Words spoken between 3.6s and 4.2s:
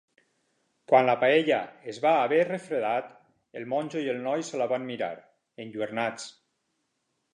el monjo i